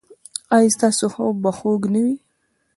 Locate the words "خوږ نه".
1.57-1.99